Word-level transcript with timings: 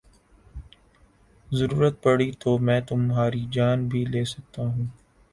ضرورت 1.49 2.01
پڑی 2.03 2.31
تو 2.39 2.57
میں 2.57 2.79
تمہاری 2.81 3.45
جان 3.51 3.87
بھی 3.87 4.03
لے 4.05 4.23
سکتا 4.25 4.61
ہوں 4.61 4.85